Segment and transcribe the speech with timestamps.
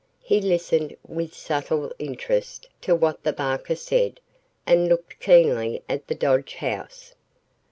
[0.23, 4.19] He listened with subtle interest to what the barker said
[4.65, 7.13] and looked keenly at the Dodge house.